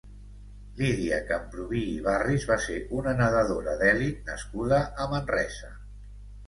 Lidia 0.77 1.19
Camprubí 1.31 1.81
i 1.91 1.99
Barris 2.07 2.47
va 2.53 2.57
ser 2.65 2.79
una 3.03 3.15
nedadora 3.21 3.77
d'elit 3.83 4.29
nascuda 4.35 4.85
a 5.07 5.11
Manresa. 5.17 5.73